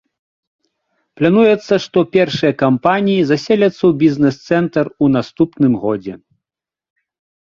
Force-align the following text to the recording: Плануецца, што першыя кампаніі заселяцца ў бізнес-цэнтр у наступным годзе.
Плануецца, 1.19 1.73
што 1.85 1.99
першыя 2.15 2.53
кампаніі 2.63 3.27
заселяцца 3.31 3.73
ў 3.89 3.93
бізнес-цэнтр 4.05 4.85
у 5.05 5.11
наступным 5.17 5.73
годзе. 5.85 6.13